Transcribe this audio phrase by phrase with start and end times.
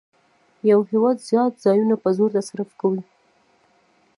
[0.71, 3.01] یو هېواد زیات ځایونه په زور تصرف کوي